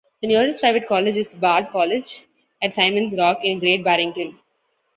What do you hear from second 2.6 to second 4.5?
at Simon's Rock in Great Barrington.